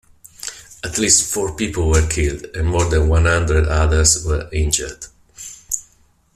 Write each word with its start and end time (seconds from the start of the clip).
At 0.83 0.97
least 0.97 1.31
four 1.31 1.55
people 1.55 1.87
were 1.87 2.07
killed 2.07 2.45
and 2.55 2.67
more 2.67 2.85
than 2.85 3.07
one 3.07 3.25
hundred 3.25 3.67
others 3.67 4.25
were 4.25 4.49
injured. 4.51 5.05